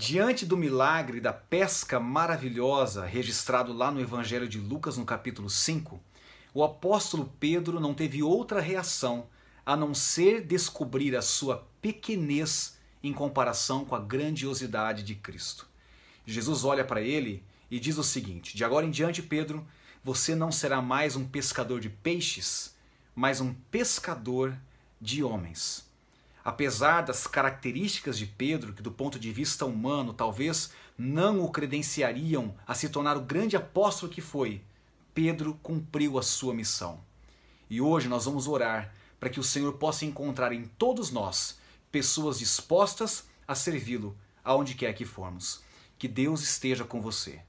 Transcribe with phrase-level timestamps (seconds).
[0.00, 6.00] Diante do milagre da pesca maravilhosa registrado lá no Evangelho de Lucas, no capítulo 5,
[6.54, 9.26] o apóstolo Pedro não teve outra reação
[9.66, 15.66] a não ser descobrir a sua pequenez em comparação com a grandiosidade de Cristo.
[16.24, 19.66] Jesus olha para ele e diz o seguinte: De agora em diante, Pedro,
[20.04, 22.72] você não será mais um pescador de peixes,
[23.16, 24.56] mas um pescador
[25.00, 25.87] de homens.
[26.48, 32.54] Apesar das características de Pedro, que do ponto de vista humano talvez não o credenciariam
[32.66, 34.62] a se tornar o grande apóstolo que foi,
[35.12, 37.00] Pedro cumpriu a sua missão.
[37.68, 41.58] E hoje nós vamos orar para que o Senhor possa encontrar em todos nós
[41.92, 45.62] pessoas dispostas a servi-lo aonde quer que formos.
[45.98, 47.42] Que Deus esteja com você.